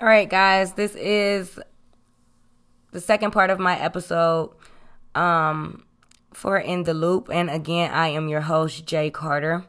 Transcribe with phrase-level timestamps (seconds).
[0.00, 1.58] All right, guys, this is
[2.92, 4.54] the second part of my episode
[5.16, 5.82] um,
[6.32, 7.28] for In the Loop.
[7.32, 9.64] And again, I am your host, Jay Carter.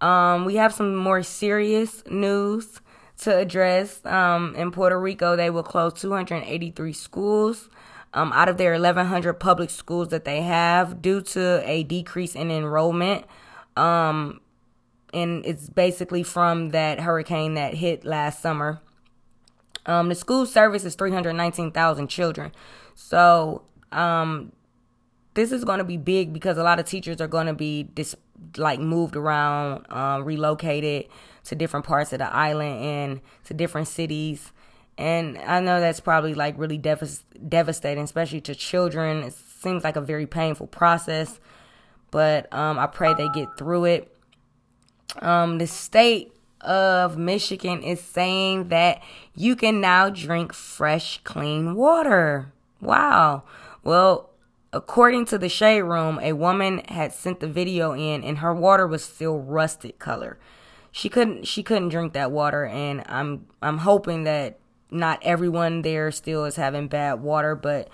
[0.00, 2.80] Um, we have some more serious news
[3.18, 4.00] to address.
[4.06, 7.68] Um, in Puerto Rico, they will close 283 schools.
[8.14, 12.50] Um, out of their 1,100 public schools that they have, due to a decrease in
[12.50, 13.26] enrollment,
[13.76, 14.40] um,
[15.12, 18.80] and it's basically from that hurricane that hit last summer.
[19.86, 22.52] Um, the school service is 319,000 children.
[22.94, 24.52] So, um,
[25.34, 27.84] this is going to be big because a lot of teachers are going to be
[27.84, 28.16] dis-
[28.56, 31.06] like moved around, um, relocated
[31.44, 34.52] to different parts of the island and to different cities.
[34.98, 39.24] And I know that's probably like really dev- devastating, especially to children.
[39.24, 41.38] It seems like a very painful process,
[42.10, 44.16] but um, I pray they get through it.
[45.20, 49.02] Um, the state of Michigan is saying that
[49.34, 52.52] you can now drink fresh, clean water.
[52.80, 53.44] Wow.
[53.82, 54.30] Well,
[54.72, 58.86] according to the Shade Room, a woman had sent the video in and her water
[58.86, 60.38] was still rusted color.
[60.90, 64.58] She couldn't she couldn't drink that water and I'm I'm hoping that
[64.90, 67.88] not everyone there still is having bad water, but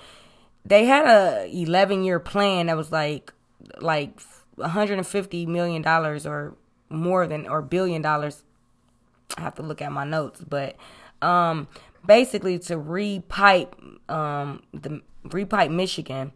[0.65, 3.33] they had a 11 year plan that was like
[3.81, 4.21] like
[4.57, 6.57] 150 million dollars or
[6.89, 8.45] more than or billion dollars
[9.37, 10.77] I have to look at my notes, but
[11.21, 11.69] um,
[12.05, 13.73] basically to repipe
[14.11, 16.33] um, the repipe Michigan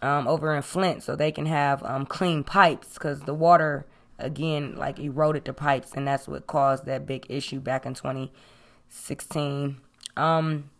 [0.00, 3.86] um, over in Flint so they can have um, clean pipes because the water
[4.18, 9.76] again like eroded the pipes and that's what caused that big issue back in 2016.
[10.16, 10.70] Um,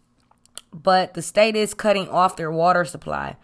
[0.72, 3.36] but the state is cutting off their water supply.